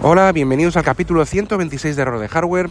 [0.00, 2.70] Hola, bienvenidos al capítulo 126 de Error de Hardware.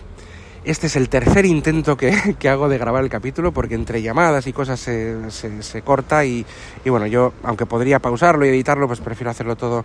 [0.64, 4.48] Este es el tercer intento que, que, hago de grabar el capítulo porque entre llamadas
[4.48, 6.46] y cosas se, se, se corta y,
[6.86, 9.84] y, bueno, yo aunque podría pausarlo y editarlo, pues prefiero hacerlo todo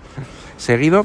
[0.57, 1.05] seguido.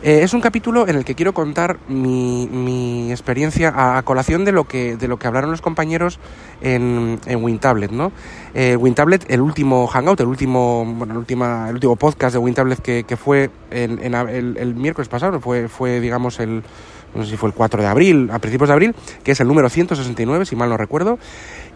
[0.00, 4.52] Eh, es un capítulo en el que quiero contar mi, mi experiencia a, colación de
[4.52, 6.20] lo que, de lo que hablaron los compañeros
[6.60, 8.12] en, en WinTablet, ¿no?
[8.54, 12.78] Eh, WinTablet, el último Hangout, el último, bueno, el, última, el último podcast de WinTablet
[12.80, 16.62] que, que fue en, en el, el, miércoles pasado, fue, fue digamos el
[17.18, 19.48] no sé si fue el 4 de abril, a principios de abril, que es el
[19.48, 21.18] número 169, si mal no recuerdo.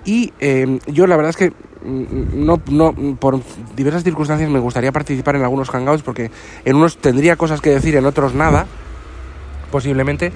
[0.05, 1.53] Y eh, yo la verdad es que
[1.85, 3.41] no, no, por
[3.77, 6.31] diversas circunstancias me gustaría participar en algunos hangouts porque
[6.65, 8.67] en unos tendría cosas que decir, en otros nada,
[9.71, 10.33] posiblemente.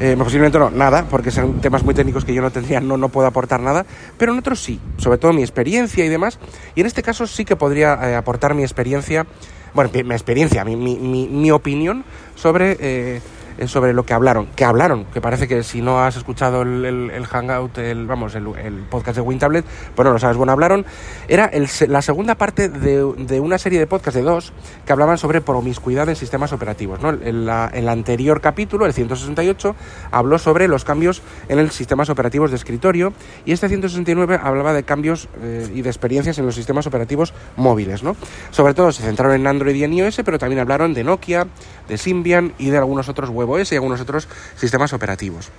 [0.00, 3.08] Eh, posiblemente no, nada, porque son temas muy técnicos que yo no tendría, no, no
[3.08, 3.84] puedo aportar nada,
[4.16, 6.38] pero en otros sí, sobre todo mi experiencia y demás,
[6.76, 9.26] y en este caso sí que podría eh, aportar mi experiencia,
[9.74, 12.04] bueno, mi experiencia, mi, mi, mi, mi opinión
[12.36, 13.20] sobre eh,
[13.66, 17.78] sobre lo que hablaron, que hablaron, que parece que si no has escuchado el, Hangout,
[17.78, 19.64] el, vamos, el, podcast de WinTablet,
[19.94, 20.86] pues no lo sabes, bueno, hablaron,
[21.26, 21.50] era
[21.88, 24.52] la segunda parte de, de, una serie de podcasts de dos
[24.86, 27.10] que hablaban sobre promiscuidad en sistemas operativos, ¿no?
[27.10, 29.74] En el anterior capítulo, el 168,
[30.12, 33.12] habló sobre los cambios en los sistemas operativos de escritorio
[33.44, 38.02] y este 169 hablaba de cambios eh, y de experiencias en los sistemas operativos móviles,
[38.02, 38.16] ¿no?
[38.50, 41.46] Sobre todo se centraron en Android y en iOS, pero también hablaron de Nokia,
[41.88, 45.50] de Symbian y de algunos otros web OS y algunos otros sistemas operativos.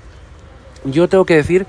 [0.85, 1.65] Yo tengo que decir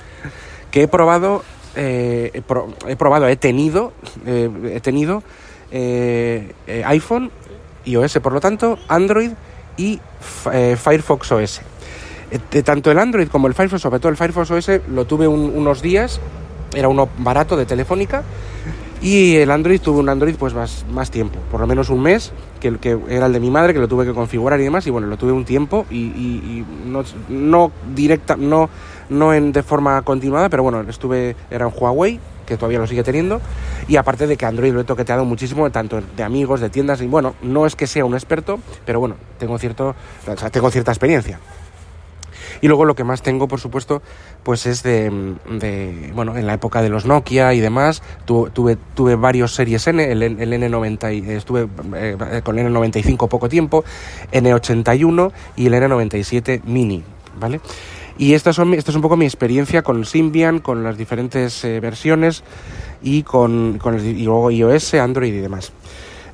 [0.71, 1.43] que he probado,
[1.75, 3.93] eh, he, pro, he, probado, he tenido,
[4.27, 5.23] eh, he tenido
[5.71, 6.53] eh,
[6.87, 7.31] iPhone,
[7.85, 9.33] iOS, por lo tanto, Android
[9.77, 10.01] y
[10.77, 11.61] Firefox OS.
[12.65, 15.83] tanto el Android como el Firefox, sobre todo el Firefox OS, lo tuve un, unos
[15.83, 16.21] días,
[16.75, 18.23] era uno barato de Telefónica,
[19.03, 22.33] y el Android tuve un Android pues más, más tiempo, por lo menos un mes,
[22.61, 24.87] que, el que era el de mi madre, que lo tuve que configurar y demás,
[24.87, 28.69] y bueno, lo tuve un tiempo y, y, y no, no, directa, no,
[29.09, 33.03] no en, de forma continuada, pero bueno, estuve, era un Huawei, que todavía lo sigue
[33.03, 33.41] teniendo,
[33.89, 37.07] y aparte de que Android lo he toqueteado muchísimo, tanto de amigos, de tiendas, y
[37.07, 39.95] bueno, no es que sea un experto, pero bueno, tengo, cierto,
[40.27, 41.39] o sea, tengo cierta experiencia.
[42.61, 44.03] Y luego lo que más tengo, por supuesto,
[44.43, 45.11] pues es de,
[46.15, 50.11] bueno, en la época de los Nokia y demás, tuve, tuve, tuve varios series N,
[50.11, 53.85] el, el N90, estuve eh, con el N95 poco tiempo,
[54.33, 57.03] N81 y el N97 Mini,
[57.39, 57.61] ¿vale?
[58.19, 61.81] Y esta, son, esta es un poco mi experiencia con Symbian, con las diferentes eh,
[61.81, 62.43] versiones
[63.03, 65.73] y con, con el, y luego iOS, Android y demás.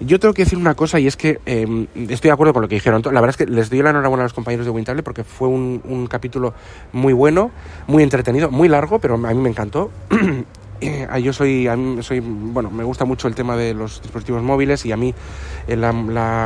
[0.00, 2.68] Yo tengo que decir una cosa y es que eh, estoy de acuerdo con lo
[2.68, 3.02] que dijeron.
[3.04, 5.48] La verdad es que les doy la enhorabuena a los compañeros de Wintable porque fue
[5.48, 6.54] un, un capítulo
[6.92, 7.50] muy bueno,
[7.86, 9.90] muy entretenido, muy largo, pero a mí me encantó.
[11.22, 14.84] yo soy, a mí soy, bueno, me gusta mucho el tema de los dispositivos móviles
[14.86, 15.14] y a mí
[15.66, 15.92] eh, la,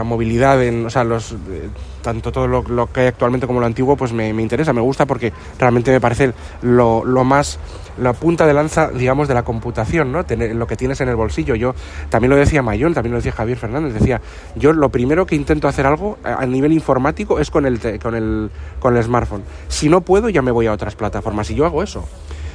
[0.05, 1.69] movilidad, en, o sea, los, eh,
[2.03, 5.07] tanto todo lo, que hay actualmente como lo antiguo, pues me, me interesa, me gusta
[5.07, 6.33] porque realmente me parece
[6.63, 7.59] lo, lo, más,
[7.99, 10.25] la punta de lanza, digamos, de la computación, ¿no?
[10.25, 11.55] Tener, lo que tienes en el bolsillo.
[11.55, 11.75] Yo
[12.09, 14.21] también lo decía Mayón, también lo decía Javier Fernández, decía,
[14.57, 18.15] yo lo primero que intento hacer algo a, a nivel informático es con el, con
[18.15, 19.43] el, con el smartphone.
[19.69, 22.07] Si no puedo, ya me voy a otras plataformas y yo hago eso.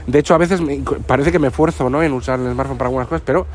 [0.08, 2.04] De hecho, a veces me, parece que me esfuerzo ¿no?
[2.04, 3.48] en usar el smartphone para algunas cosas, pero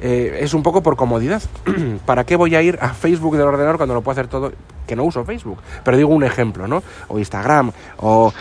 [0.00, 1.42] eh, es un poco por comodidad.
[2.06, 4.52] ¿Para qué voy a ir a Facebook del ordenador cuando lo puedo hacer todo?
[4.86, 6.82] Que no uso Facebook, pero digo un ejemplo, ¿no?
[7.08, 8.32] O Instagram, o,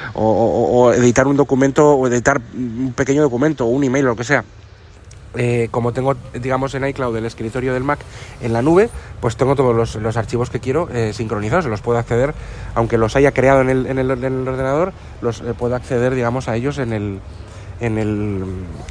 [0.95, 4.45] editar un documento, o editar un pequeño documento, o un email, lo que sea.
[5.35, 7.99] Eh, como tengo, digamos, en iCloud el escritorio del Mac
[8.41, 8.89] en la nube,
[9.19, 12.33] pues tengo todos los, archivos que quiero eh, sincronizados, los puedo acceder,
[12.73, 16.15] aunque los haya creado en el, en el, en el ordenador, los eh, puedo acceder,
[16.15, 17.19] digamos, a ellos en el,
[17.79, 18.43] en el,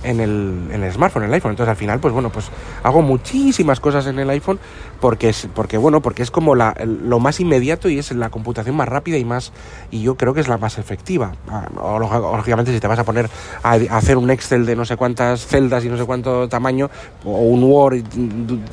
[0.03, 1.53] en el, en el smartphone, en el iPhone.
[1.53, 2.47] Entonces al final, pues bueno, pues
[2.83, 4.59] hago muchísimas cosas en el iPhone
[5.01, 8.77] porque es, porque bueno, porque es como la, lo más inmediato y es la computación
[8.77, 9.53] más rápida y más,
[9.91, 11.33] y yo creo que es la más efectiva.
[11.77, 13.29] O, lógicamente si te vas a poner
[13.63, 16.91] a, hacer un Excel de no sé cuántas celdas y no sé cuánto tamaño,
[17.25, 18.03] o un Word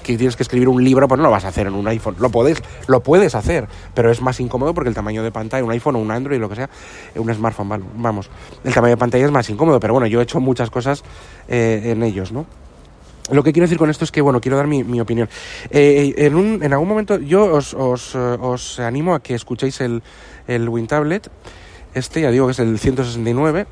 [0.03, 2.15] que tienes que escribir un libro, pues no lo vas a hacer en un iPhone.
[2.19, 5.71] Lo puedes, lo puedes hacer, pero es más incómodo porque el tamaño de pantalla, un
[5.71, 6.69] iPhone o un Android, lo que sea,
[7.15, 8.29] un smartphone, vamos,
[8.63, 11.03] el tamaño de pantalla es más incómodo, pero bueno, yo he hecho muchas cosas
[11.47, 12.45] eh, en ellos, ¿no?
[13.31, 15.29] lo que quiero decir con esto es que, bueno, quiero dar mi, mi opinión.
[15.69, 19.79] Eh, en, un, en algún momento yo os, os, eh, os animo a que escuchéis
[19.81, 20.03] el,
[20.47, 21.29] el WinTablet.
[21.95, 23.67] Este, ya digo que es el 169,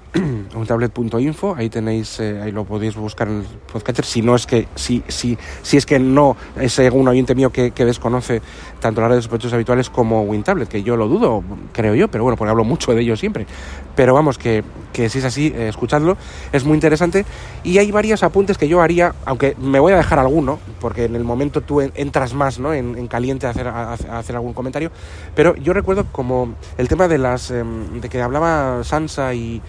[0.56, 4.68] wintablet.info, ahí tenéis, eh, ahí lo podéis buscar en el podcatcher, si no es que,
[4.76, 8.44] si, si, si es que no es algún oyente mío que, que desconoce
[8.80, 12.38] tanto las redes sospechosos habituales como WinTablet, que yo lo dudo, creo yo, pero bueno,
[12.38, 13.48] porque hablo mucho de ellos siempre.
[13.96, 14.64] Pero vamos, que,
[14.94, 16.16] que si es así, eh, escuchadlo,
[16.54, 17.26] es muy interesante.
[17.64, 21.16] Y hay varios apuntes que yo haría, aunque me voy a dejar alguno, porque en
[21.16, 22.74] el momento tú entras más ¿no?
[22.74, 24.92] en, en caliente a hacer, a, a hacer algún comentario,
[25.36, 27.50] pero yo recuerdo como el tema de las...
[27.50, 29.62] Eh, de que hablaba Sansa y,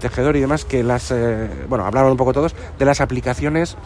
[0.00, 3.76] Tejedor y demás, que las, eh, bueno, hablaron un poco todos, de las aplicaciones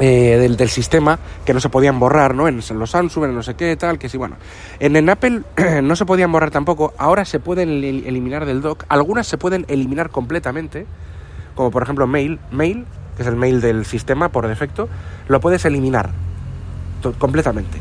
[0.00, 2.48] eh, del, sistema que no se podían borrar, ¿no?
[2.48, 4.36] En, en, los Samsung, en no sé qué, tal, que sí, bueno.
[4.80, 5.42] En, en Apple
[5.82, 10.08] no se podían borrar tampoco, ahora se pueden eliminar del dock, algunas se pueden eliminar
[10.08, 10.86] completamente,
[11.54, 12.86] como por ejemplo Mail, Mail,
[13.16, 14.88] que es el mail del sistema por defecto,
[15.28, 16.08] lo puedes eliminar
[17.18, 17.76] completamente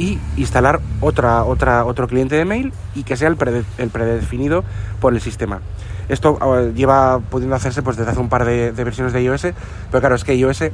[0.00, 4.64] y instalar otra, otra, otro cliente de mail y que sea el, prede, el predefinido
[4.98, 5.60] por el sistema.
[6.08, 9.48] Esto uh, lleva pudiendo hacerse pues desde hace un par de, versiones de iOS,
[9.90, 10.64] pero claro, es que iOS,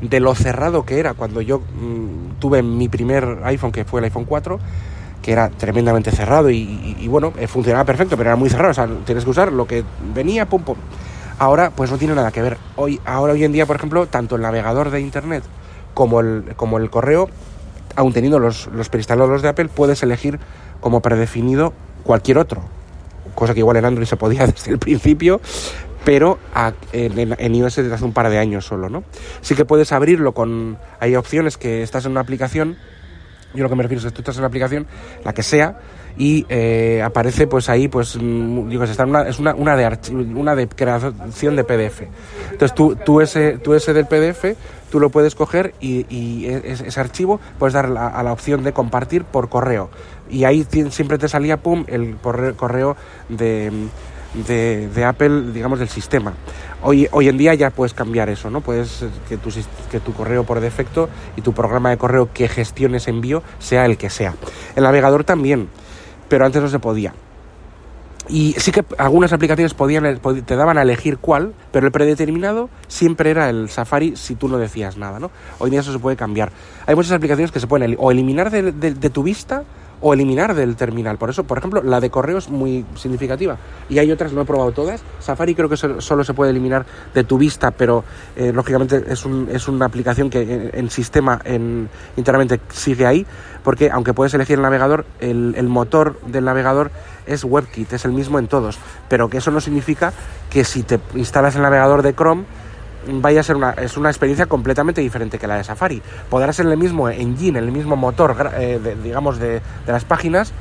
[0.00, 4.04] de lo cerrado que era cuando yo mmm, tuve mi primer iPhone, que fue el
[4.04, 4.58] iPhone 4,
[5.22, 8.88] que era tremendamente cerrado y, bueno, eh, funcionaba perfecto, pero era muy cerrado, o sea,
[9.06, 10.76] tienes que usar lo que venía, pum, pum.
[11.38, 12.58] Ahora, pues no tiene nada que ver.
[12.74, 15.44] Hoy, ahora, hoy en día, por ejemplo, tanto el navegador de Internet
[15.94, 17.28] como el, como el correo
[17.96, 20.38] aun teniendo los, los preinstalados de Apple, puedes elegir
[20.80, 21.72] como predefinido
[22.02, 22.62] cualquier otro.
[23.34, 25.40] Cosa que igual en Android se podía desde el principio,
[26.04, 29.04] pero a, en, en, iOS desde hace un par de años solo, ¿no?
[29.40, 30.78] Sí que puedes abrirlo con...
[31.00, 32.76] Hay opciones que estás en una aplicación,
[33.54, 34.86] yo lo que me refiero es que tú estás en una aplicación,
[35.24, 35.78] la que sea,
[36.16, 39.98] y eh, aparece pues ahí pues digo está una, es una, una de
[40.34, 42.02] una de creación de PDF
[42.50, 44.44] entonces tú, tú ese tú ese del PDF
[44.90, 49.24] tú lo puedes coger y, y ese, archivo puedes dar a, la opción de compartir
[49.24, 49.88] por correo
[50.28, 52.96] y ahí siempre te salía pum el correo
[53.30, 53.72] de,
[54.34, 56.32] de, Apple, digamos, del sistema.
[56.82, 58.60] Hoy, hoy en día ya puedes cambiar eso, ¿no?
[58.60, 59.50] Puedes que tu,
[59.90, 63.96] que tu correo por defecto y tu programa de correo que gestiones envío sea el
[63.96, 64.34] que sea.
[64.74, 65.68] El navegador también
[66.32, 67.12] pero antes no se podía.
[68.26, 73.30] Y sí que algunas aplicaciones podían, te daban a elegir cuál, pero el predeterminado siempre
[73.30, 75.30] era el Safari si tú no decías nada, ¿no?
[75.58, 76.50] Hoy en día eso se puede cambiar.
[76.86, 79.64] Hay muchas aplicaciones que se pueden o eliminar de, de tu vista
[80.02, 81.16] o eliminar del terminal.
[81.16, 83.56] Por eso, por ejemplo, la de correo es muy significativa.
[83.88, 85.02] Y hay otras, no he probado todas.
[85.20, 86.84] Safari creo que solo se puede eliminar
[87.14, 88.04] de tu vista, pero
[88.36, 93.24] eh, lógicamente es, un, es, una aplicación que en, en, sistema, en, internamente sigue ahí,
[93.62, 96.90] porque aunque puedes elegir el navegador, el, el motor del navegador
[97.26, 98.78] es WebKit, es el mismo en todos.
[99.08, 100.12] Pero que eso no significa
[100.50, 102.44] que si te instalas el navegador de Chrome,
[103.08, 106.02] vaya a ser una, es una experiencia completamente diferente que la de Safari.
[106.28, 110.52] Podrá ser el mismo engine, el mismo motor, eh, de, digamos, de, de, las páginas,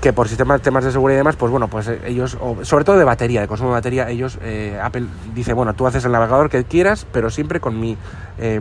[0.00, 2.98] que por sistemas, temas de seguridad y demás, pues bueno, pues ellos, o, sobre todo
[2.98, 6.50] de batería, de consumo de batería, ellos, eh, Apple dice, bueno, tú haces el navegador
[6.50, 7.96] que quieras, pero siempre con mi...
[8.38, 8.60] Eh,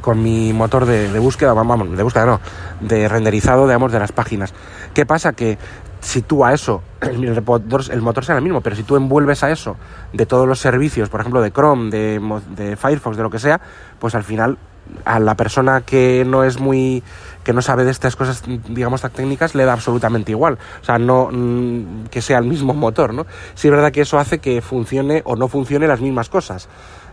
[0.00, 2.40] con mi motor de, de, búsqueda, vamos, de búsqueda no,
[2.80, 4.54] de renderizado, digamos, de las páginas.
[4.94, 5.32] ¿Qué pasa?
[5.32, 5.58] Que
[6.00, 8.96] si tú a eso, el, el, motor, el motor será el mismo, pero si tú
[8.96, 9.76] envuelves a eso
[10.12, 13.60] de todos los servicios, por ejemplo, de Chrome, de, de Firefox, de lo que sea,
[13.98, 14.58] pues al final
[15.04, 17.02] a la persona que no es muy
[17.44, 20.58] que no sabe de estas cosas digamos tan técnicas le da absolutamente igual.
[20.80, 24.18] O sea no mm, que sea el mismo motor no sí es verdad que eso
[24.18, 26.68] hace que funcione o no funcione las mismas cosas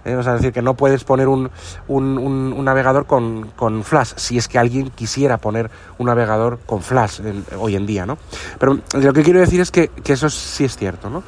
[0.06, 0.16] ¿eh?
[0.16, 1.50] o es decir que no puedes poner un,
[1.88, 6.82] un, un, navegador con, con, flash si es que alguien quisiera poner un navegador con
[6.82, 8.18] flash en, hoy en día no
[8.60, 11.24] pero lo que quiero decir es que, que eso sí es cierto no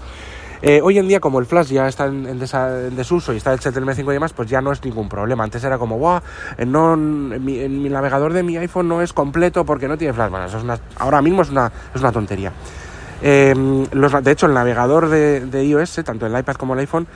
[0.62, 3.54] eh, hoy en día, como el Flash ya está en, desa, en desuso y está
[3.54, 5.44] el HTML5 y demás, pues ya no es ningún problema.
[5.44, 6.20] Antes era como, wow,
[6.68, 10.30] no, en mi, mi, navegador de mi iPhone no es completo porque no tiene Flash.
[10.30, 12.52] Bueno, eso es una, ahora mismo es una, es una tontería.
[13.22, 13.54] Eh,
[13.92, 17.08] los, de hecho, el navegador de, de, iOS, tanto el iPad como el iPhone,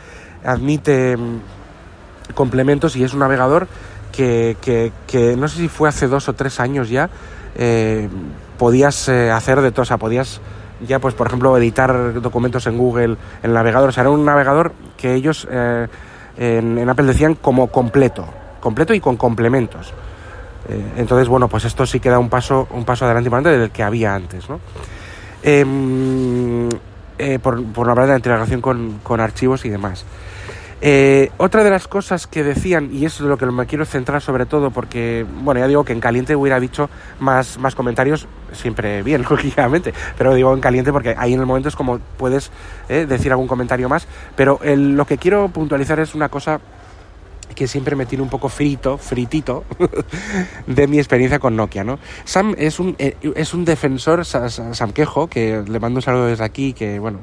[0.43, 3.67] admite mm, complementos y es un navegador
[4.12, 7.09] que, que, que, no sé si fue hace dos o tres años ya,
[7.55, 8.07] eh,
[8.57, 10.39] podías eh, hacer de todo, o sea, podías
[10.85, 14.25] ya pues por ejemplo editar documentos en Google, en el navegador, o sea, era un
[14.25, 15.88] navegador que ellos eh,
[16.38, 18.27] en, en, Apple decían como completo,
[18.59, 19.93] completo y con complementos.
[20.95, 24.15] Entonces, bueno, pues esto sí queda un paso, un paso adelante importante del que había
[24.15, 24.62] antes, ¿no?
[27.17, 30.05] Eh, por, por hablar de la integración con, con archivos y demás.
[30.85, 34.45] Eh, otra de las cosas que decían, y es lo que me quiero centrar sobre
[34.45, 36.89] todo, porque, bueno, ya digo que en caliente hubiera dicho
[37.21, 41.69] más, más comentarios, siempre bien, lógicamente, pero digo en caliente porque ahí en el momento
[41.69, 42.51] es como puedes
[42.89, 46.59] eh, decir algún comentario más, pero el, lo que quiero puntualizar es una cosa
[47.55, 49.63] que siempre me tiene un poco frito, fritito,
[50.67, 51.97] de mi experiencia con Nokia, ¿no?
[52.25, 56.43] Sam es un, eh, es un defensor, Sam Quejo, que le mando un saludo desde
[56.43, 57.19] aquí, que, bueno,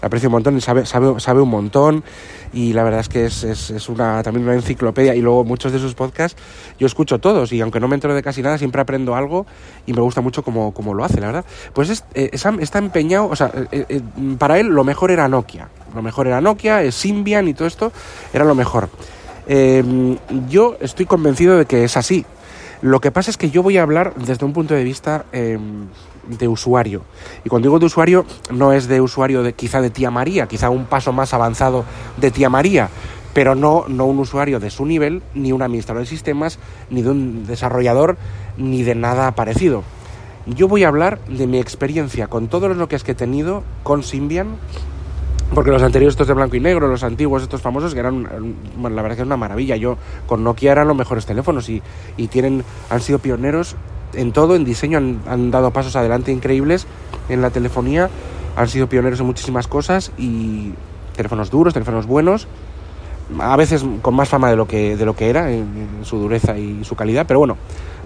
[0.00, 2.04] aprecio un montón sabe, sabe, sabe un montón
[2.52, 5.78] y la verdad es que es, es, una, también una enciclopedia y luego muchos de
[5.78, 6.40] sus podcasts
[6.78, 9.46] yo escucho todos y aunque no me entero de casi nada siempre aprendo algo
[9.86, 11.44] y me gusta mucho como, lo hace, la verdad.
[11.72, 14.00] Pues eh, Sam está empeñado, o sea, eh,
[14.38, 17.92] para él lo mejor era Nokia, lo mejor era Nokia, es Symbian y todo esto
[18.32, 18.88] era lo mejor.
[19.46, 22.24] Em, yo estoy convencido de que es así.
[22.80, 25.88] Lo que pasa es que yo voy a hablar desde un punto de vista em,
[26.28, 27.02] de usuario.
[27.44, 30.70] Y cuando digo de usuario, no es de usuario de quizá de tía María, quizá
[30.70, 31.84] un paso más avanzado
[32.18, 32.88] de tía María,
[33.34, 36.58] pero no, no un usuario de su nivel, ni un administrador de sistemas,
[36.90, 38.16] ni de un desarrollador,
[38.56, 39.82] ni de nada parecido.
[40.46, 44.02] Yo voy a hablar de mi experiencia con todos los Nokias que he tenido con
[44.02, 44.56] Symbian
[45.54, 48.28] porque los anteriores, estos de blanco y negro, los antiguos, estos famosos, que eran,
[48.76, 49.76] bueno, la verdad que es una maravilla.
[49.76, 51.82] Yo, con Nokia eran los mejores teléfonos y,
[52.16, 53.76] y tienen, han sido pioneros
[54.14, 56.86] en todo, en diseño, han, han, dado pasos adelante increíbles
[57.28, 58.08] en la telefonía,
[58.56, 60.72] han sido pioneros en muchísimas cosas y
[61.16, 62.46] teléfonos duros, teléfonos buenos,
[63.38, 66.56] a veces con más fama de lo que, de lo que era, en, su dureza
[66.56, 67.56] y su calidad, pero bueno,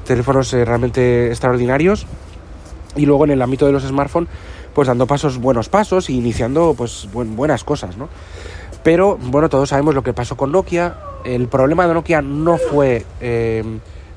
[0.04, 2.06] teléfonos eh, realmente extraordinarios.
[2.94, 4.28] Y luego en el ámbito de los smartphones,
[4.74, 8.08] pues dando pasos, buenos pasos e iniciando pues buenas cosas, ¿no?
[8.82, 10.96] Pero bueno, todos sabemos lo que pasó con Nokia.
[11.24, 13.62] El problema de Nokia no fue eh,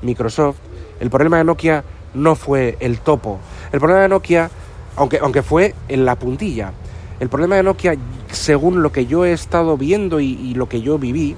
[0.02, 0.56] Microsoft,
[0.98, 1.84] el problema de Nokia
[2.14, 3.38] no fue el topo,
[3.72, 4.50] el problema de Nokia,
[4.96, 6.72] aunque, aunque fue en la puntilla,
[7.20, 7.96] el problema de Nokia,
[8.30, 11.36] según lo que yo he estado viendo y, lo que yo viví,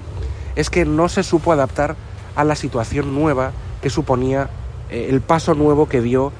[0.55, 1.95] es que no se supo adaptar
[2.35, 4.49] a la situación nueva que suponía
[4.89, 6.31] eh, el paso nuevo que dio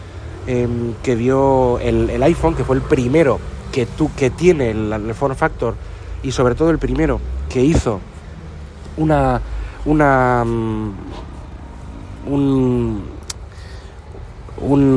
[0.51, 3.39] Em, que dio el, iPhone, que fue el primero
[3.71, 5.75] que, tú, que tiene el, form factor
[6.23, 7.99] y sobre todo el primero que hizo
[8.97, 9.39] una,
[9.85, 10.91] una mm,
[12.31, 13.03] un,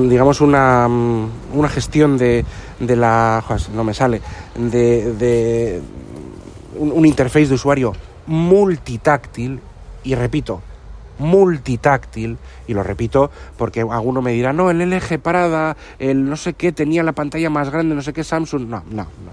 [0.08, 2.46] digamos una, mm, una gestión de,
[2.80, 3.44] de la
[3.74, 4.22] no me sale
[4.56, 5.82] de, de
[6.78, 7.92] un interface de usuario
[8.26, 9.60] multitáctil
[10.02, 10.62] y repito
[11.22, 12.36] multitáctil,
[12.66, 16.72] y lo repito porque alguno me dirá, no, el LG Parada, el no sé qué,
[16.72, 19.32] tenía la pantalla más grande, no sé qué, Samsung, no, no, no.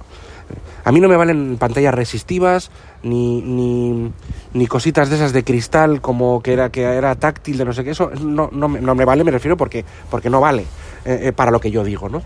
[0.84, 2.72] A mí no me valen pantallas resistivas,
[3.04, 4.12] ni, ni,
[4.54, 7.84] ni cositas de esas de cristal como que era, que era táctil, de no sé
[7.84, 10.64] qué, eso no, no, me, no me vale, me refiero porque, porque no vale
[11.06, 12.24] eh, eh, para lo que yo digo, ¿no?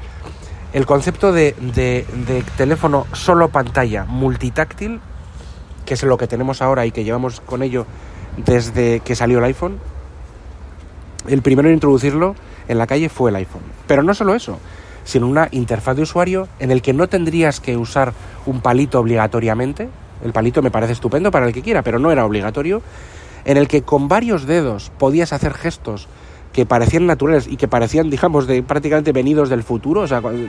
[0.72, 5.02] El concepto de, de, de teléfono solo pantalla multitáctil,
[5.86, 7.86] que es lo que tenemos ahora y que llevamos con ello
[8.38, 9.78] desde que salió el iPhone.
[11.28, 12.36] El primero en introducirlo
[12.68, 13.62] en la calle fue el iPhone.
[13.88, 14.60] Pero no solo eso,
[15.04, 18.14] sino una interfaz de usuario en el que no tendrías que usar
[18.46, 19.90] un palito obligatoriamente.
[20.24, 22.82] El palito me parece estupendo para el que quiera, pero no era obligatorio.
[23.46, 26.08] En el que con varios dedos podías hacer gestos
[26.54, 30.02] que parecían naturales y que parecían, digamos, de prácticamente venidos del futuro.
[30.02, 30.46] O sea, cuando,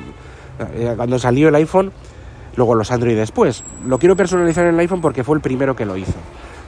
[0.75, 1.93] eh, cuando salió el iPhone,
[2.57, 3.65] luego los Android después.
[3.87, 6.15] Lo quiero personalizar en el iPhone porque fue el primero que lo hizo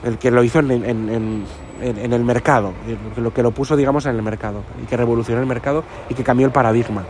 [0.03, 0.71] el que lo hizo en,
[1.81, 2.73] el mercado,
[3.17, 6.23] lo que lo puso, digamos, en el mercado, y que revolucionó el mercado y que
[6.23, 7.03] cambió el paradigma.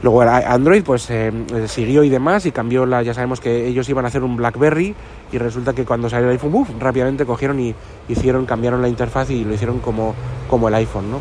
[0.00, 1.32] Luego Android pues eh,
[1.66, 4.94] siguió y demás y cambió la, ya sabemos que ellos iban a hacer un BlackBerry
[5.32, 6.68] y resulta que cuando salió el iPhone, ¡buf!
[6.78, 7.74] rápidamente cogieron y
[8.08, 10.14] hicieron, cambiaron la interfaz y lo hicieron como,
[10.48, 11.20] como el iPhone, ¿no?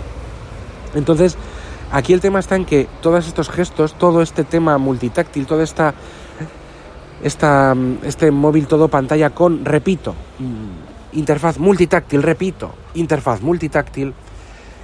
[0.94, 1.38] Entonces,
[1.92, 5.96] aquí el tema está en que todos estos gestos, todo este tema multitáctil, toda esta
[7.24, 14.14] esta, este móvil todo pantalla con, repito, mm, interfaz multitáctil, repito, interfaz multitáctil,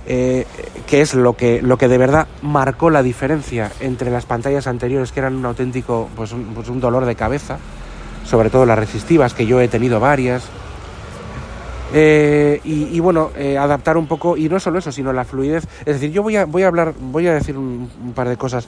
[0.06, 0.46] eh,
[0.88, 5.12] que es lo que, lo que de verdad marcó la diferencia entre las pantallas anteriores,
[5.12, 7.58] que eran un auténtico, pues un, pues un dolor de cabeza,
[8.26, 10.44] sobre todo las resistivas, que yo he tenido varias.
[11.96, 15.68] Eh, y, bueno, eh, adaptar un poco, y no solo eso, sino la fluidez.
[15.82, 18.68] Es decir, yo voy a, voy a hablar, voy a decir un par de cosas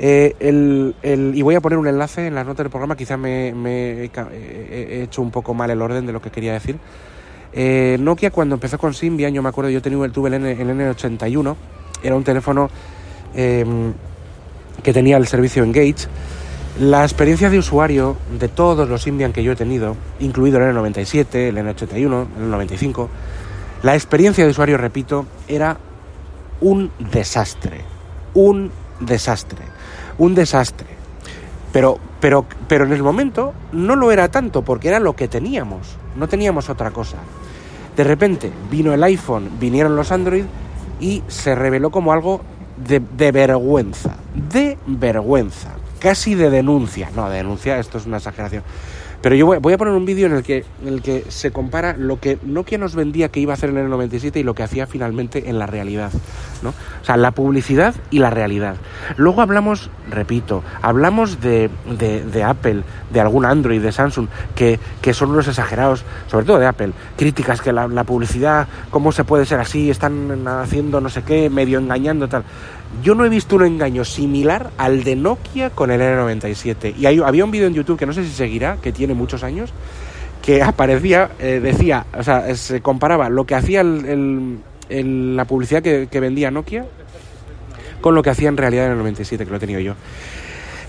[0.00, 3.16] eh, el, el, y voy a poner un enlace en las notas del programa, quizá
[3.16, 6.78] me, he hecho un poco mal el orden de lo que quería decir.
[7.52, 10.68] Eh, Nokia cuando empezó con Symbian, yo me acuerdo, yo tenía, tuve el, N, el
[10.68, 11.56] N81,
[12.02, 12.70] era un teléfono
[13.34, 13.92] em,
[14.84, 16.06] que tenía el servicio Engage.
[16.78, 21.34] La experiencia de usuario de todos los Symbian que yo he tenido, incluido el N97,
[21.34, 23.08] el N81, el N95,
[23.82, 25.76] la experiencia de usuario, repito, era
[26.60, 27.80] un desastre.
[28.34, 29.77] Un desastre
[30.18, 30.86] un desastre.
[31.72, 35.96] Pero, pero, pero en el momento no lo era tanto porque era lo que teníamos,
[36.16, 37.18] no teníamos otra cosa.
[37.96, 40.44] De repente vino el iPhone, vinieron los Android
[41.00, 42.40] y se reveló como algo
[42.76, 47.10] de, de vergüenza, de vergüenza, casi de denuncia.
[47.14, 48.62] No, de denuncia, esto es una exageración.
[49.20, 51.96] Pero yo voy, a poner un vídeo en, el que, en el que se compara
[51.96, 54.62] lo que Nokia nos vendía que iba a hacer en el 97 y lo que
[54.62, 56.12] hacía finalmente en la realidad.
[56.62, 56.70] ¿no?
[56.70, 58.76] O sea, la publicidad y la realidad.
[59.16, 62.82] Luego hablamos, repito, hablamos de, de, Apple,
[63.12, 66.92] de algún Android, de Samsung, que, que, son unos exagerados, sobre todo de Apple.
[67.16, 69.90] Críticas que la, la publicidad, ¿cómo se puede ser así?
[69.90, 72.44] Están haciendo no sé qué, medio engañando, tal.
[73.02, 76.96] Yo no he visto un engaño similar al de Nokia con el N97.
[76.96, 79.72] Y había un vídeo en YouTube que no sé si seguirá, que tiene muchos años,
[80.42, 86.50] que aparecía, eh, decía, o sea, se comparaba lo que hacía la publicidad que, vendía
[86.50, 86.86] Nokia
[88.00, 89.94] con lo que hacía en realidad en el 97, que lo he tenido yo.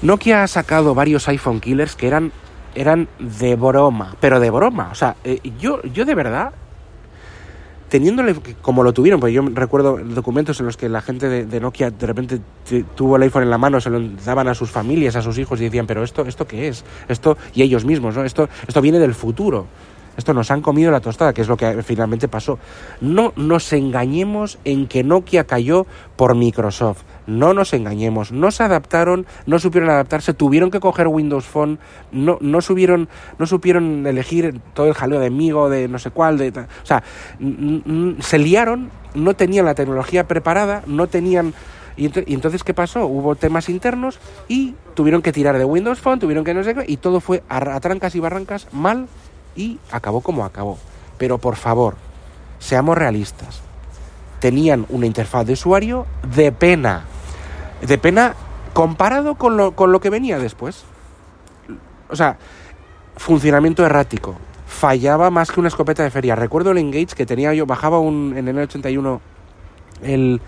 [0.01, 2.31] Nokia ha sacado varios iPhone killers que eran,
[2.75, 4.89] eran de broma, pero de broma.
[4.91, 6.51] O sea, eh, yo, yo de verdad
[7.89, 11.91] teniéndole como lo tuvieron, porque yo recuerdo documentos en los que la gente de, Nokia
[11.91, 12.39] de repente
[12.95, 15.59] tuvo el iPhone en la mano, se lo daban a sus familias, a sus hijos
[15.59, 18.23] y decían, pero esto, esto qué es, esto y ellos mismos, ¿no?
[18.23, 19.67] Esto, esto viene del futuro.
[20.17, 22.59] Esto nos han comido la tostada, que es lo que finalmente pasó.
[22.99, 27.03] No nos engañemos en que Nokia cayó por Microsoft.
[27.29, 31.77] No nos engañemos, no se adaptaron, no supieron adaptarse, tuvieron que coger Windows Phone,
[32.11, 33.07] no, no, subieron,
[33.37, 37.03] no supieron elegir todo el jaleo de amigo, de no sé cuál, de, o sea,
[38.19, 41.53] se liaron, no tenían la tecnología preparada, no tenían...
[41.97, 43.05] Y, entonces, ¿qué pasó?
[43.05, 46.85] Hubo temas internos y tuvieron que tirar de Windows Phone, tuvieron que no sé qué,
[46.87, 49.07] y todo fue a trancas y barrancas mal
[49.55, 50.79] y acabó como acabó.
[51.19, 51.95] Pero por favor,
[52.57, 53.61] seamos realistas.
[54.39, 57.03] Tenían una interfaz de usuario de pena
[57.81, 58.35] de pena
[58.73, 60.83] comparado con lo, con lo que venía después.
[62.09, 62.37] O sea,
[63.15, 64.35] funcionamiento errático.
[64.67, 66.35] Fallaba más que una escopeta de feria.
[66.35, 69.21] Recuerdo el Engage que tenía yo, bajaba un, en el 81
[70.01, 70.41] el,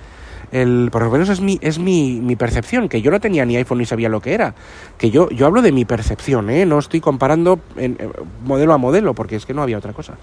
[0.52, 3.56] el, por lo menos es mi, es mi, mi, percepción, que yo no tenía ni
[3.58, 4.54] iPhone ni sabía lo que era.
[4.98, 6.66] Que yo, yo hablo de mi percepción, ¿eh?
[6.66, 8.10] no estoy comparando en, eh,
[8.44, 10.16] modelo a modelo, porque es que no había otra cosa.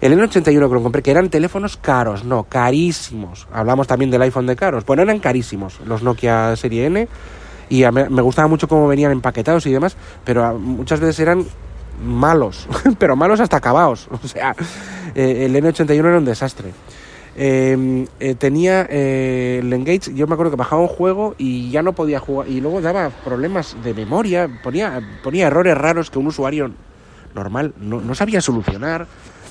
[0.00, 3.48] El N81 que lo compré, que eran teléfonos caros, no, carísimos.
[3.52, 4.84] Hablamos también del iPhone de caros.
[4.84, 7.08] Bueno, eran carísimos los Nokia Serie N
[7.68, 11.44] y me gustaba mucho cómo venían empaquetados y demás, pero muchas veces eran
[12.04, 14.08] malos, pero malos hasta acabados.
[14.24, 14.54] O sea,
[15.14, 16.72] eh, el N81 era un desastre.
[17.38, 21.82] Em, eh, tenía eh, el Engage, yo me acuerdo que bajaba un juego y ya
[21.82, 26.28] no podía jugar, y luego daba problemas de memoria, ponía, ponía errores raros que un
[26.28, 26.70] usuario
[27.34, 29.06] normal no, no sabía solucionar.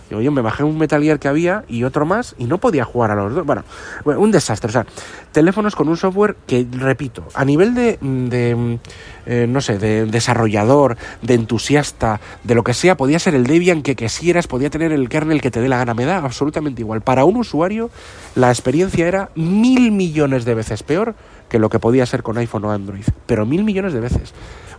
[0.09, 3.11] Yo, me bajé un Metal Gear que había y otro más y no podía jugar
[3.11, 3.45] a los dos.
[3.45, 3.63] Bueno,
[4.05, 4.69] un desastre.
[4.69, 4.85] O sea,
[5.31, 8.79] teléfonos con un software que, repito, a nivel de, de
[9.25, 13.81] eh, no sé, de desarrollador, de entusiasta, de lo que sea, podía ser el Debian
[13.81, 15.93] que quisieras, podía tener el kernel que te dé la gana.
[15.93, 17.01] Me da absolutamente igual.
[17.01, 17.89] Para un usuario,
[18.35, 21.15] la experiencia era mil millones de veces peor
[21.49, 23.05] que lo que podía ser con iPhone o Android.
[23.25, 24.33] Pero mil millones de veces.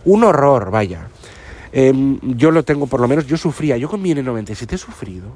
[0.05, 1.07] Un horror, vaya.
[1.71, 5.27] Em, yo lo tengo, por lo menos yo sufría, yo con mi N97 he sufrido.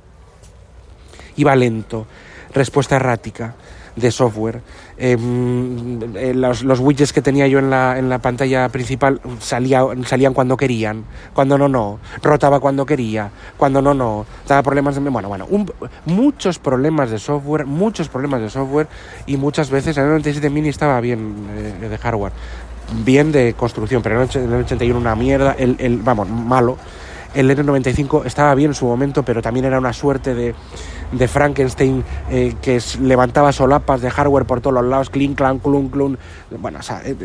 [1.37, 2.07] Iba lento,
[2.53, 3.55] respuesta errática
[3.95, 4.61] de software.
[4.97, 10.33] Em, eh, los, widgets que tenía yo en la, en la pantalla principal salía, salían
[10.33, 11.99] cuando querían, cuando no, no.
[12.21, 14.25] Rotaba cuando quería, cuando no, no.
[14.47, 15.01] Daba problemas de...
[15.01, 15.47] Bueno, bueno,
[16.05, 18.87] muchos problemas de software, muchos problemas de software
[19.25, 22.33] y muchas veces el 97 Mini estaba bien eh, de hardware
[23.03, 26.77] bien de construcción, pero en el 81 una mierda, el, el, vamos, malo.
[27.33, 30.53] El N95 estaba bien en su momento, pero también era una suerte de,
[31.13, 35.87] de Frankenstein eh, que levantaba solapas de hardware por todos los lados, clink, clan, clun,
[35.87, 36.17] clun.
[36.59, 37.15] Bueno, o sea, eh,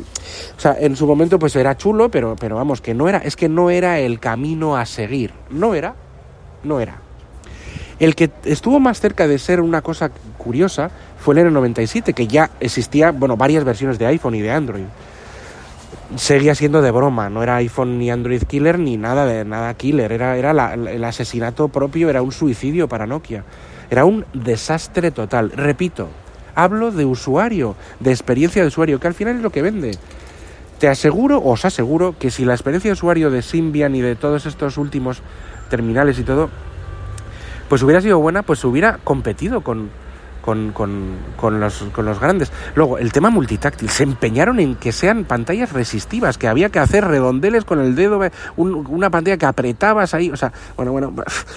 [0.57, 3.35] o sea, en su momento pues era chulo, pero, pero vamos, que no era, es
[3.35, 5.33] que no era el camino a seguir.
[5.50, 5.96] No era,
[6.62, 6.98] no era.
[7.98, 12.50] El que estuvo más cerca de ser una cosa curiosa fue el N97, que ya
[12.61, 14.85] existía, bueno, varias versiones de iPhone y de Android
[16.14, 20.12] seguía siendo de broma, no era iPhone ni Android killer ni nada de nada killer,
[20.12, 23.45] era, era el asesinato propio, era un suicidio para Nokia,
[23.90, 25.51] era un desastre total.
[25.51, 26.09] Repito,
[26.55, 29.92] hablo de usuario, de experiencia de usuario, que al final es lo que vende.
[30.79, 34.47] Te aseguro, os aseguro, que si la experiencia de usuario de Symbian y de todos
[34.47, 35.23] estos últimos
[35.71, 36.51] terminales y todo,
[37.69, 39.90] pues hubiera sido buena, pues hubiera competido con,
[40.47, 42.53] con, con, con, los, con los grandes.
[42.77, 43.91] Luego, el tema multitáctil.
[43.91, 48.21] Se empeñaron en que sean pantallas resistivas, que había que hacer redondeles con el dedo,
[48.57, 50.31] una pantalla que apretabas ahí.
[50.31, 51.13] O sea, bueno, bueno.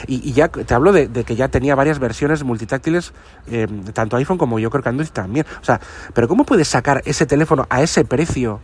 [0.07, 3.13] Y, ya te hablo de, que ya tenía varias versiones multitáctiles,
[3.51, 5.45] eh, tanto iPhone como yo creo que Android también.
[5.61, 5.79] O sea,
[6.15, 8.59] pero ¿cómo puedes sacar ese teléfono a ese precio?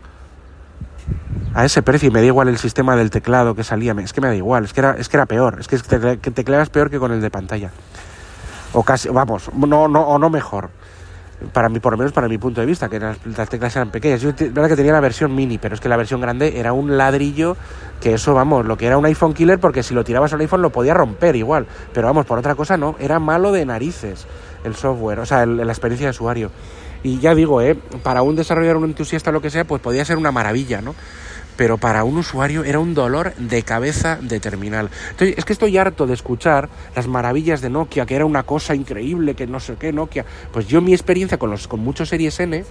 [1.54, 4.20] a ese precio y me da igual el sistema del teclado que salía, es que
[4.20, 6.90] me da igual, es que era, es que era peor, es que te, tecleabas peor
[6.90, 7.72] que con el de pantalla
[8.76, 10.70] o casi, vamos, no, no, o no mejor.
[11.52, 13.92] para mí, por lo menos para mi punto de vista, que las, las teclas eran
[13.92, 14.22] pequeñas.
[14.22, 16.96] Yo, verdad que tenía la versión mini, pero es que la versión grande era un
[16.98, 17.58] ladrillo
[18.00, 20.62] que eso, vamos, lo que era un iPhone killer, porque si lo tirabas al iPhone
[20.62, 21.68] lo podía romper igual.
[21.94, 24.26] Pero vamos, por otra cosa no, era malo de narices
[24.64, 26.52] el software, o sea, el- la experiencia de usuario.
[27.04, 27.76] Y ya digo, ¿eh?
[28.02, 30.96] para un desarrollador, un entusiasta, lo que sea, pues podía ser una maravilla, ¿no?
[31.58, 34.90] Pero para un usuario era un dolor de cabeza de terminal.
[35.12, 38.76] Entonces, es que estoy harto de escuchar las maravillas de Nokia, que era una cosa
[38.76, 40.26] increíble, que no sé qué, Nokia.
[40.52, 42.66] Pues yo mi experiencia con, los, con muchos Series N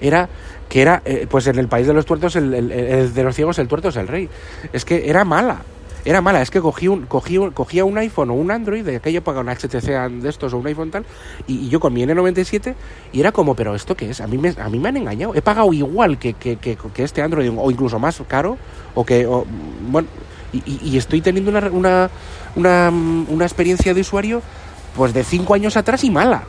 [0.00, 0.28] era
[0.68, 3.34] que era, eh, pues en el país de los tuertos, el, el- el de los
[3.36, 4.28] ciegos, el tuerto es el rey.
[4.72, 5.62] Es que era mala.
[6.04, 8.96] Era mala, es que cogí un, cogí un- cogía un iPhone o un Android, de
[8.96, 9.86] aquella época un HTC
[10.20, 11.04] de estos o un iPhone tal,
[11.46, 12.74] y, yo con mi N97,
[13.12, 14.20] y era como, pero ¿esto qué es?
[14.20, 15.34] A mí me, a mí me han engañado.
[15.34, 18.58] He pagado igual que, que, que, este Android, o incluso más caro,
[18.94, 20.08] o que, bueno,
[20.52, 22.10] y estoy teniendo una, una,
[22.54, 22.90] una,
[23.28, 24.40] una experiencia de usuario,
[24.96, 26.44] pues de cinco años atrás y mala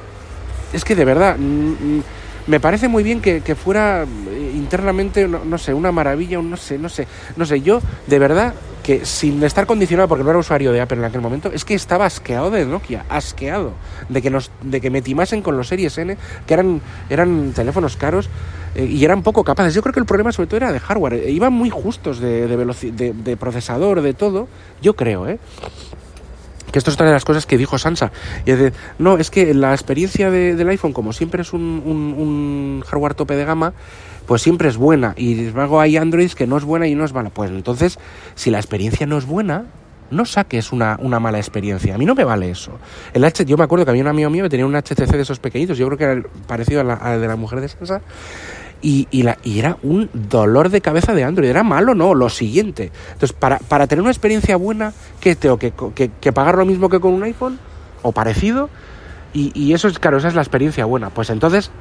[0.76, 2.04] es que de verdad, mm, mm,
[2.48, 6.50] me parece muy bien que, que fuera eh, internamente, no, no sé, una maravilla, un
[6.50, 8.54] no sé, no sé, no sé, yo de verdad
[8.86, 11.74] que sin estar condicionado, porque no era usuario de Apple en aquel momento, es que
[11.74, 13.74] estaba asqueado de Nokia, asqueado,
[14.10, 17.98] de que nos, de que me timasen con los Series N, que eran, eran teléfonos
[17.98, 18.30] caros
[18.76, 19.74] eh, y eran poco capaces.
[19.74, 22.46] Yo creo que el problema sobre todo era de hardware, eh, iban muy justos de,
[22.48, 24.48] de, de, de procesador, de todo,
[24.84, 25.40] yo creo, ¿eh?
[26.72, 28.12] que esto es otra de las cosas que dijo Sansa.
[28.46, 32.14] Y de, no, es que la experiencia de- del iPhone, como siempre es un, un-
[32.18, 33.74] un hardware tope de gama,
[34.28, 35.14] pues siempre es buena.
[35.18, 37.30] Y luego hay Androids que no es buena y no es mala.
[37.30, 38.00] Pues entonces,
[38.36, 39.66] si la experiencia no es buena,
[40.12, 41.96] no saques una, una mala experiencia.
[41.96, 42.72] A mí no me vale eso.
[43.14, 45.22] El H, yo me acuerdo que había un amigo mío que tenía un HTC de
[45.22, 48.02] esos pequeñitos, yo creo que era parecido al de la mujer de Sansa,
[48.82, 51.50] y, y, la, era un dolor de cabeza de Android.
[51.50, 52.92] Era malo, no, lo siguiente.
[53.14, 56.90] Entonces, para, para tener una experiencia buena, ¿qué tengo que, que, que pagar lo mismo
[56.90, 57.58] que con un iPhone?
[58.04, 58.70] ¿O parecido?
[59.34, 61.10] Y, y eso es, claro, esa es la experiencia buena.
[61.10, 61.72] Pues entonces,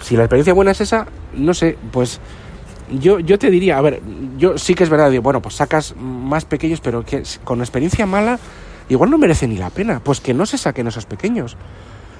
[0.00, 2.20] si la experiencia buena es esa, no sé, pues
[2.90, 4.02] yo, yo te diría, a ver,
[4.36, 8.06] yo sí que es verdad, digo, bueno, pues sacas más pequeños, pero que con experiencia
[8.06, 8.38] mala,
[8.88, 10.00] igual no merece ni la pena.
[10.00, 11.56] Pues que no se saquen esos pequeños.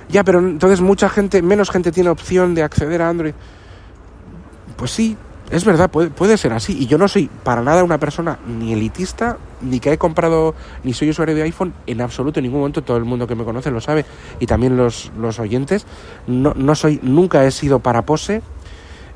[0.08, 3.34] Ya, pero entonces mucha gente, menos gente tiene opción de acceder a Android.
[4.76, 5.16] Pues sí,
[5.50, 6.76] es verdad, puede, puede ser así.
[6.78, 10.92] Y yo no soy para nada una persona ni elitista, ni que he comprado, ni
[10.92, 12.82] soy usuario de iPhone en absoluto, en ningún momento.
[12.82, 14.04] Todo el mundo que me conoce lo sabe,
[14.40, 15.86] y también los, los oyentes.
[16.26, 18.42] No, no soy, nunca he sido para pose.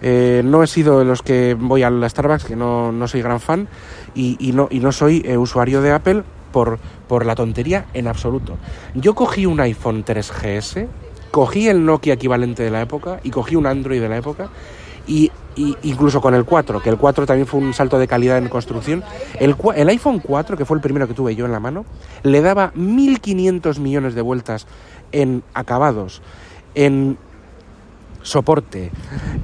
[0.00, 3.22] Eh, no he sido de los que voy a la Starbucks, que no, no soy
[3.22, 3.68] gran fan,
[4.14, 8.06] y, y no, y no soy eh, usuario de Apple por, por la tontería en
[8.06, 8.58] absoluto.
[8.94, 10.86] Yo cogí un iPhone 3GS,
[11.32, 14.50] cogí el Nokia equivalente de la época y cogí un Android de la época
[15.08, 18.48] y, incluso con el 4, que el 4 también fue un salto de calidad en
[18.48, 19.02] construcción,
[19.40, 21.84] el, el iPhone 4, que fue el primero que tuve yo en la mano,
[22.22, 24.66] le daba 1.500 millones de vueltas
[25.10, 26.22] en acabados,
[26.74, 27.18] en
[28.22, 28.90] soporte,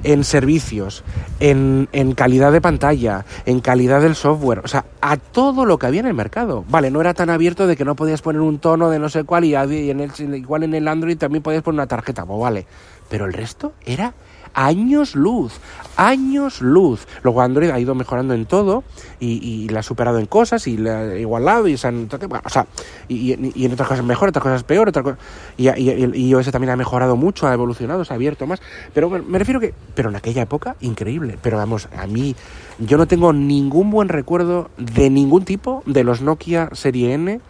[0.03, 1.03] en servicios,
[1.39, 6.01] en, calidad de pantalla, en calidad del software, o sea, a todo lo que había
[6.01, 6.63] en el mercado.
[6.69, 9.23] Vale, no era tan abierto de que no podías poner un tono de no sé
[9.23, 12.67] cuál y en el, igual en el Android también podías poner una tarjeta, pues vale.
[13.09, 14.13] Pero el resto era
[14.55, 15.53] años luz,
[15.97, 17.05] años luz.
[17.23, 18.83] Luego Android ha ido mejorando en todo
[19.19, 22.41] y, y la ha superado en cosas y la ha igualado y se han, bueno,
[22.43, 22.65] o sea,
[23.07, 25.17] y, y- en otras cosas mejor, otras cosas peor, otra cosa,
[25.57, 28.61] y, y, iOS también ha mejorado mucho, ha evolucionado, se ha abierto más,
[28.93, 32.35] pero me, me refiero que, pero en aquella época, increíble, pero vamos, a mí,
[32.79, 37.41] yo no tengo ningún buen recuerdo de ningún tipo de los Nokia Serie N,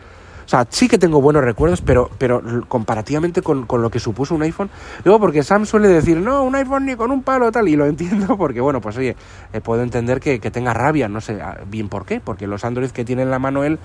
[0.45, 4.35] o sea, sí que tengo buenos recuerdos, pero, pero comparativamente con, con lo que supuso
[4.35, 4.69] un iPhone.
[5.03, 7.85] Luego, porque Sam suele decir, no, un iPhone ni con un palo tal, y lo
[7.85, 9.15] entiendo porque, bueno, pues oye,
[9.53, 12.63] eh, puedo entender que, que tenga rabia, no sé ah, bien por qué, porque los
[12.63, 13.79] Android que tiene en la mano él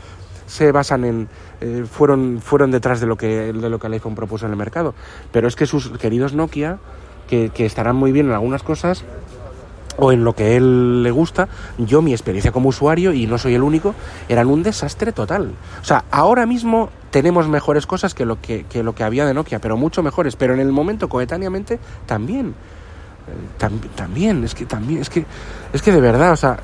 [0.46, 1.29] se basan en
[1.61, 4.59] eh, fueron fueron detrás de lo que de lo que el iPhone propuso en el
[4.59, 4.94] mercado
[5.31, 6.79] pero es que sus queridos Nokia
[7.29, 9.05] que, que estarán muy bien en algunas cosas
[10.01, 13.55] o en lo que él le gusta, yo mi experiencia como usuario, y no soy
[13.55, 13.95] el único,
[14.29, 15.53] eran un desastre total.
[15.81, 19.35] O sea, ahora mismo tenemos mejores cosas que lo que, que lo que había de
[19.35, 22.55] Nokia, pero mucho mejores, pero en el momento coetáneamente también.
[23.59, 25.25] Tam- también, es que también, es que,
[25.73, 26.59] es que de verdad, o sea,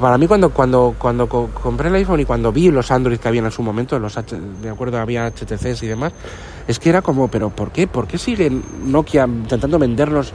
[0.00, 3.28] para mí cuando, cuando, cuando co- compré el iPhone y cuando vi los Android que
[3.28, 6.12] habían en su momento, los H, de acuerdo, había HTCs y demás,
[6.66, 7.86] es que era como, pero ¿por qué?
[7.86, 8.50] ¿Por qué sigue
[8.84, 10.32] Nokia intentando vendernos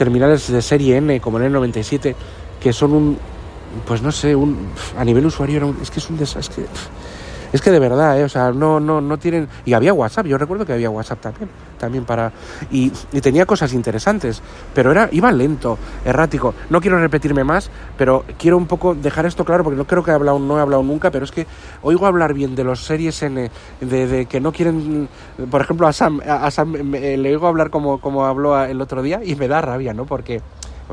[0.00, 2.16] terminales de serie N como el 97
[2.58, 3.18] que son un,
[3.86, 6.64] pues no sé, un, a nivel usuario es que es un desastre.
[6.64, 7.09] Es que
[7.52, 8.24] de verdad, ¿eh?
[8.24, 9.48] o sea, no, no, no tienen...
[9.64, 12.32] Y había WhatsApp, yo recuerdo que había WhatsApp también, también para...
[12.70, 14.40] Y, tenía cosas interesantes,
[14.74, 16.54] pero era iba lento, errático.
[16.70, 20.10] No quiero repetirme más, pero quiero un poco dejar esto claro, porque no creo que
[20.10, 21.46] hablado, no he hablado nunca, pero es que
[21.82, 25.08] oigo hablar bien de los series N, de, que no quieren...
[25.50, 29.20] Por ejemplo, a Sam, a Sam le oigo hablar como, como habló el otro día
[29.24, 30.06] y me da rabia, ¿no?
[30.06, 30.40] Porque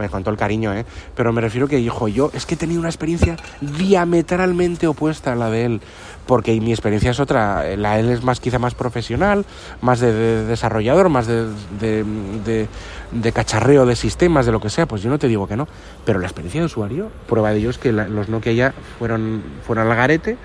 [0.10, 0.86] con todo el cariño, ¿eh?
[1.16, 5.36] Pero me refiero que, hijo, yo es que he tenido una experiencia diametralmente opuesta a
[5.36, 5.82] la de él,
[6.26, 9.46] porque mi experiencia es otra, la de él es más quizá más profesional,
[9.82, 11.48] más de, desarrollador, más de,
[11.82, 15.68] de, cacharreo de sistemas, de lo que sea, pues yo no te digo que no,
[16.06, 19.90] pero la experiencia de usuario, prueba de ello es que los Nokia ya fueron, fueron
[19.90, 20.38] al garete,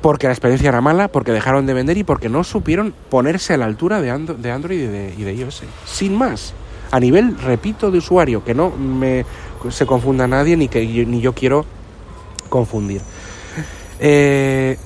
[0.00, 3.56] porque la experiencia era mala, porque dejaron de vender y porque no supieron ponerse a
[3.56, 5.62] la altura de, Android y de, y de iOS.
[5.86, 6.52] Sin más
[6.94, 9.26] a nivel, repito, de usuario, que no me
[9.68, 11.64] se confunda nadie ni que yo, ni yo quiero
[12.48, 13.00] confundir.
[13.98, 14.78] Eh,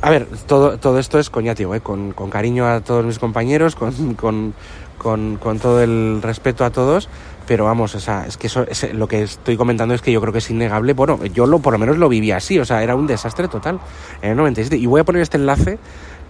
[0.00, 3.76] a ver, todo, todo esto es coñativo, eh, con, con, cariño a todos mis compañeros,
[3.76, 4.54] con, con,
[4.96, 7.10] con, todo el respeto a todos,
[7.46, 10.22] pero vamos, o sea, es que eso, es, lo que estoy comentando es que yo
[10.22, 10.94] creo que es innegable.
[10.94, 13.80] Bueno, yo lo, por lo menos lo viví así, o sea, era un desastre total
[14.22, 14.78] en el 97.
[14.78, 15.78] Y voy a poner este enlace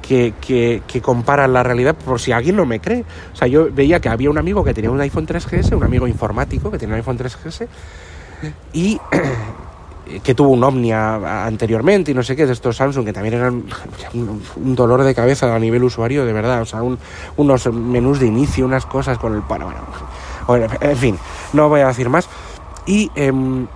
[0.07, 3.05] que, que, que, comparan la realidad por si alguien no me cree.
[3.33, 6.07] O sea, yo veía que había un amigo que tenía un iPhone 3GS, un amigo
[6.07, 7.67] informático que tenía un iPhone 3GS
[8.75, 9.01] y
[10.23, 13.65] que tuvo un Omnia anteriormente y no sé qué, de estos Samsung que también eran
[14.57, 16.61] un, dolor de cabeza a nivel usuario, de verdad.
[16.61, 16.81] O sea,
[17.37, 19.41] unos menús de inicio, unas cosas con el...
[19.41, 19.71] Bueno,
[20.47, 21.19] bueno, en fin,
[21.55, 22.29] no voy a decir más.
[22.87, 23.11] Y...
[23.15, 23.67] Em,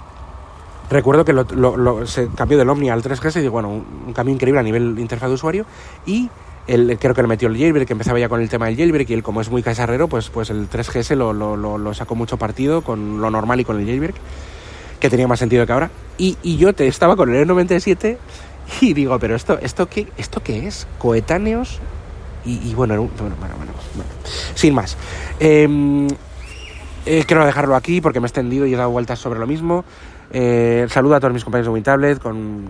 [0.91, 4.63] Recuerdo que lo, se cambió del Omni al 3GS y bueno, un, cambio increíble a
[4.63, 5.67] nivel interfaz de usuario
[6.07, 6.31] y
[6.67, 9.11] el, creo que le metió el jailbreak, que empezaba ya con el tema del jailbreak
[9.11, 12.83] y él como es muy cacharrero, pues, pues el 3GS lo, lo, sacó mucho partido
[12.83, 14.17] con lo normal y con el jailbreak,
[15.01, 15.91] que tenía más sentido que ahora.
[16.17, 18.17] Y, y yo te estaba con el E97
[18.81, 20.87] y digo, pero esto, esto, qué, ¿esto qué es?
[20.99, 21.81] Coetáneos
[22.45, 23.73] y, bueno, bueno, bueno, bueno,
[24.55, 24.97] sin más.
[25.39, 26.09] Em,
[27.05, 29.85] eh, quiero dejarlo aquí porque me he extendido y he dado vueltas sobre lo mismo.
[30.31, 32.65] Eh, saludo a todos mis compañeros de WinTablet con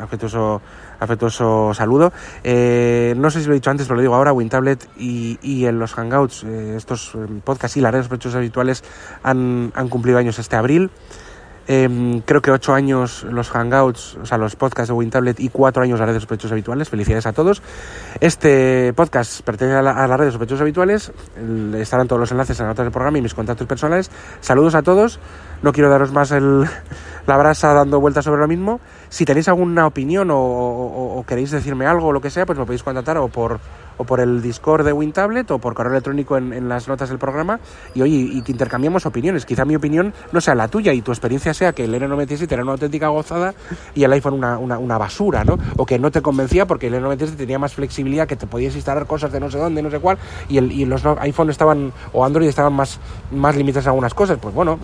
[0.00, 0.62] afectuoso,
[0.98, 2.12] afectuoso saludo.
[2.42, 5.66] Eh, no sé si lo he dicho antes, pero lo digo ahora, WinTablet y, y
[5.66, 8.82] en los Hangouts, eh, estos eh, podcasts y las redes sospechosos habituales
[9.22, 10.90] han, han cumplido años este abril.
[11.68, 15.82] Em, creo que ocho años los hangouts, o sea, los podcasts de WinTablet y cuatro
[15.82, 16.88] años las redes sospechosos habituales.
[16.88, 17.62] Felicidades a todos.
[18.20, 21.12] Este podcast pertenece a, las redes sospechosos habituales.
[21.76, 24.10] estarán todos los enlaces en la nota del programa y mis contactos personales.
[24.40, 25.20] Saludos a todos.
[25.62, 26.66] No quiero daros más el,
[27.26, 28.80] la brasa dando vueltas sobre lo mismo.
[29.08, 32.82] Si tenéis alguna opinión o, queréis decirme algo o lo que sea, pues me podéis
[32.82, 33.60] contactar o por
[33.96, 37.60] o por el Discord de WinTablet o por correo electrónico en, las notas del programa
[37.94, 39.46] y oye, y que intercambiemos opiniones.
[39.46, 42.62] Quizá mi opinión no sea la tuya y tu experiencia sea que el N97 era
[42.62, 43.54] una auténtica gozada
[43.94, 45.58] y el iPhone una, una, basura, ¿no?
[45.76, 49.06] O que no te convencía porque el N97 tenía más flexibilidad, que te podías instalar
[49.06, 52.24] cosas de no sé dónde, no sé cuál, y, el, y los iPhone estaban, o
[52.24, 52.98] Android estaban más,
[53.30, 54.38] más limitados a algunas cosas.
[54.40, 54.78] Pues bueno,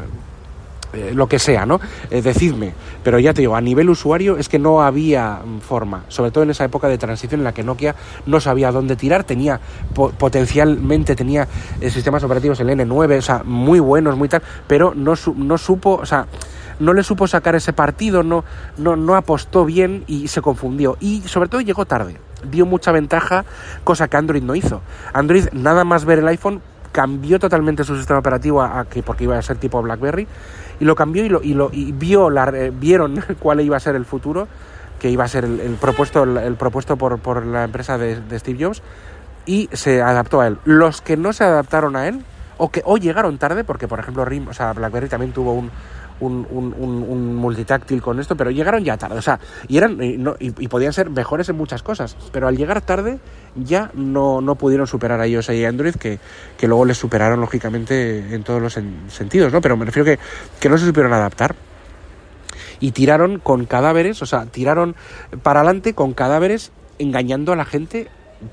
[0.92, 1.80] eh, lo que sea, ¿no?
[2.10, 2.72] Eh, decidme.
[3.04, 6.44] Pero ya te digo, a nivel usuario es que no había mm, forma, sobre todo
[6.44, 7.94] en esa época de transición en la que Nokia
[8.26, 9.60] no sabía dónde tirar, tenía
[9.94, 11.46] potencialmente tenía
[11.80, 15.94] eh, sistemas operativos el N9, o sea, muy buenos, muy tal, pero no, no supo,
[15.94, 16.26] o sea,
[16.78, 18.44] no le supo sacar ese partido, no,
[18.76, 20.96] no, no apostó bien y se confundió.
[21.00, 22.16] Y sobre todo llegó tarde,
[22.50, 23.44] dio mucha ventaja,
[23.84, 24.80] cosa que Android no hizo.
[25.12, 29.36] Android, nada más ver el iPhone, cambió totalmente su sistema operativo a, que porque iba
[29.36, 30.26] a ser tipo BlackBerry
[30.80, 33.80] y lo cambió y lo, y lo y vio la, eh, vieron cuál iba a
[33.80, 34.48] ser el futuro
[34.98, 38.82] que iba a ser el, propuesto el, propuesto por, por, la empresa de, Steve Jobs
[39.46, 40.58] y se adaptó a él.
[40.64, 42.24] Los que no se adaptaron a él
[42.56, 45.70] o que o llegaron tarde porque por ejemplo RIM o sea BlackBerry también tuvo un
[46.20, 50.50] un, multitáctil con esto, pero llegaron ya tarde, o sea, y, eran, y, no, y,
[50.68, 53.18] podían ser mejores en muchas cosas, pero al llegar tarde
[53.54, 56.18] ya no, no pudieron superar a iOS y Android, que,
[56.56, 58.78] que luego les superaron lógicamente en todos los
[59.08, 59.60] sentidos, ¿no?
[59.60, 60.18] Pero me refiero que,
[60.60, 61.54] que no se supieron adaptar
[62.80, 64.94] y tiraron con cadáveres, o sea, tiraron
[65.42, 68.08] para adelante con cadáveres engañando a la gente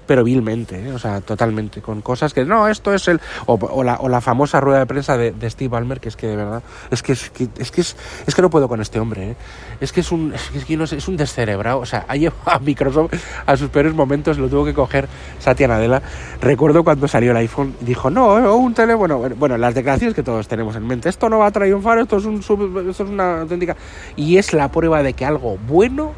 [0.05, 0.91] pero vilmente, ¿eh?
[0.91, 3.21] o sea, totalmente, con cosas que no, esto es el.
[3.45, 6.35] O, la, o la, famosa rueda de prensa de, Steve Ballmer, que es que de
[6.35, 7.95] verdad, es que es que, es que, es,
[8.35, 9.35] que no puedo con este hombre, ¿eh?
[9.79, 12.41] es que es un, es que no sé, es un descerebrado, o sea, ha llevado
[12.45, 13.13] a Microsoft
[13.45, 15.07] a sus peores momentos, lo tuvo que coger
[15.39, 16.01] Satya Nadella.
[16.41, 20.47] Recuerdo cuando salió el iPhone, dijo, no, un teléfono, bueno, bueno, las declaraciones que todos
[20.47, 23.75] tenemos en mente, esto no va a triunfar, esto es, un, esto es una auténtica.
[24.15, 26.13] Y es la prueba de que algo bueno,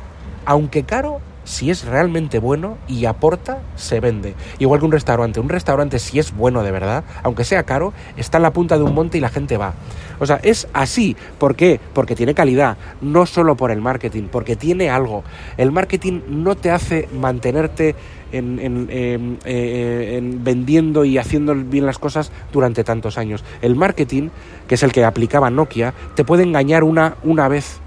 [0.46, 4.36] aunque caro, si es realmente bueno y aporta, se vende.
[4.60, 5.40] Igual que un restaurante.
[5.40, 8.84] Un restaurante, si es bueno de verdad, aunque sea caro, está en la punta de
[8.84, 9.74] un monte y la gente va.
[10.20, 11.16] O sea, es así.
[11.40, 11.80] ¿Por qué?
[11.94, 15.24] Porque tiene calidad, no solo por el marketing, porque tiene algo.
[15.56, 17.96] El marketing no te hace mantenerte
[18.34, 23.46] en, em, eh, en, vendiendo y haciendo bien las cosas durante tantos años.
[23.62, 24.32] El marketing,
[24.68, 27.80] que es el que aplicaba Nokia, te puede engañar una, una vez.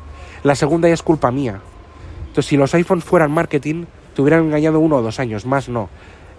[0.44, 1.60] La segunda ya es culpa mía.
[2.30, 5.88] Entonces, si los iPhones fueran marketing, te hubieran engañado uno o dos años, más no.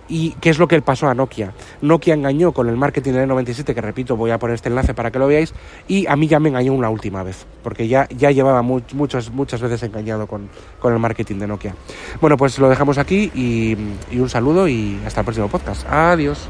[0.07, 1.53] ¿Y qué es lo que pasó a Nokia?
[1.81, 5.11] Nokia engañó con el marketing del 97, que repito, voy a poner este enlace para
[5.11, 5.53] que lo veáis,
[5.89, 9.29] y a mí ya me engañó una última vez, porque ya, ya llevaba muchas,
[9.61, 10.49] veces engañado con,
[10.79, 11.75] con, el marketing de Nokia.
[12.21, 15.85] Bueno, pues lo dejamos aquí y un saludo y hasta el próximo podcast.
[15.89, 16.49] Adiós.